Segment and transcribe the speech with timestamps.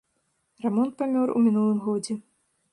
[0.63, 2.21] Рамон памёр у мінулым годзе.